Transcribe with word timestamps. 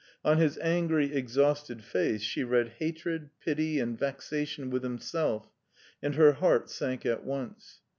On 0.25 0.37
his 0.39 0.57
angry, 0.63 1.13
exhausted 1.13 1.83
face 1.83 2.23
she 2.23 2.43
read 2.43 2.69
hatred, 2.79 3.29
pity 3.39 3.79
and 3.79 3.95
vexation 3.99 4.71
with 4.71 4.81
himself, 4.81 5.47
and 6.01 6.15
her 6.15 6.31
heart 6.31 6.71
sank 6.71 7.05
at 7.05 7.23
once. 7.23 7.81